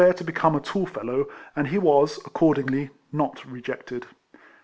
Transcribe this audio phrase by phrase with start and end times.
[0.03, 0.09] Ill
[0.55, 4.07] a tall fellow, and he was, accordingly, not rejected.